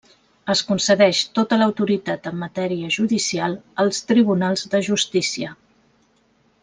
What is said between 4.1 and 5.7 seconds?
tribunals de justícia.